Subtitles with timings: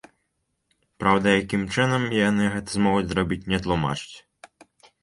[1.03, 4.15] Праўда, якім чынам яны гэта змогуць зрабіць, не тлумачыць.